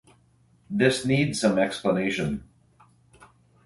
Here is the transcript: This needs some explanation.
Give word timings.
This 0.67 1.05
needs 1.05 1.39
some 1.39 1.59
explanation. 1.59 2.49